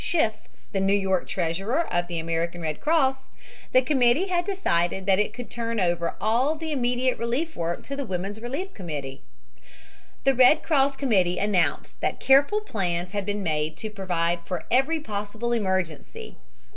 Schiff, 0.03 0.33
the 0.71 0.79
New 0.79 0.95
York 0.95 1.27
treasurer 1.27 1.81
of 1.93 2.07
the 2.07 2.17
American 2.17 2.61
Red 2.61 2.81
Cross, 2.81 3.25
the 3.71 3.83
committee 3.83 4.29
had 4.29 4.43
decided 4.45 5.05
that 5.05 5.19
it 5.19 5.31
could 5.31 5.51
turn 5.51 5.79
over 5.79 6.15
all 6.19 6.55
the 6.55 6.71
immediate 6.71 7.19
relief 7.19 7.55
work 7.55 7.83
to 7.83 7.95
the 7.95 8.03
Women's 8.03 8.41
Relief 8.41 8.73
Committee. 8.73 9.21
The 10.23 10.33
Red 10.33 10.63
Cross 10.63 10.95
Committee 10.95 11.37
announced 11.37 12.01
that 12.01 12.19
careful 12.19 12.61
plans 12.61 13.11
had 13.11 13.27
been 13.27 13.43
made 13.43 13.77
to 13.77 13.91
provide 13.91 14.39
for 14.43 14.65
every 14.71 14.99
possible 14.99 15.51
emergency. 15.53 16.35